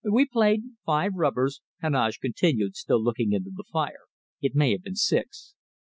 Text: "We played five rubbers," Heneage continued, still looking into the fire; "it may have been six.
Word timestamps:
"We 0.03 0.25
played 0.25 0.63
five 0.83 1.11
rubbers," 1.13 1.61
Heneage 1.79 2.17
continued, 2.19 2.75
still 2.75 2.99
looking 2.99 3.33
into 3.33 3.51
the 3.53 3.65
fire; 3.71 4.05
"it 4.41 4.55
may 4.55 4.71
have 4.71 4.81
been 4.81 4.95
six. 4.95 5.53